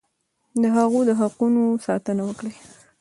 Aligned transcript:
د 0.61 0.63
هغوی 0.77 1.03
د 1.09 1.11
حقوقو 1.19 1.65
ساتنه 1.85 2.21
وکړئ. 2.25 2.55